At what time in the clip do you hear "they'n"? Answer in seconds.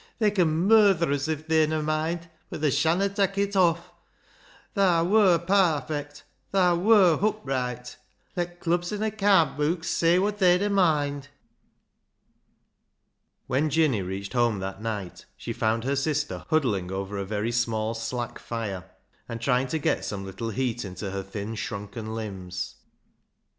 1.47-1.71, 10.39-10.63